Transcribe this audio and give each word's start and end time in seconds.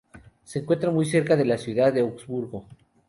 Se 0.43 0.57
encuentra 0.57 0.89
muy 0.89 1.05
cerca 1.05 1.35
de 1.35 1.45
la 1.45 1.59
ciudad 1.59 1.93
de 1.93 2.01
Augsburgo. 2.01 2.65